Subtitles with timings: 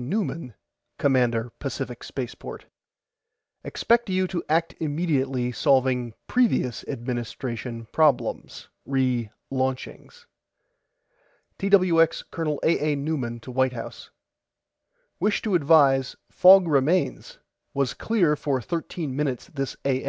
[0.00, 0.54] NEUMAN
[0.98, 2.66] COMMANDER PACIFIC SPACEPORT:
[3.64, 10.26] EXPECT YOU TO ACT IMMEDIATELY SOLVING PREVIOUS ADMINISTRATION PROBLEMS RE LAUNCHINGS
[11.58, 12.60] TWX COL.
[12.62, 12.92] A.
[12.92, 12.94] A.
[12.94, 14.10] NEUMAN TO WHITE HOUSE:
[15.18, 17.38] WISH TO ADVISE FOG REMAINS
[17.74, 20.06] WAS CLEAR FOR THIRTEEN MINUTES THIS A.